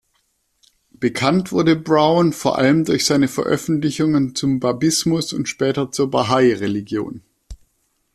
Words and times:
Bekannt 0.93 1.51
wurde 1.51 1.75
Browne 1.75 2.31
vor 2.31 2.57
allem 2.57 2.85
durch 2.85 3.05
seine 3.05 3.27
Veröffentlichungen 3.27 4.33
zum 4.33 4.59
Babismus 4.59 5.31
und 5.31 5.47
später 5.47 5.91
zur 5.91 6.09
Bahai-Religion. 6.09 7.21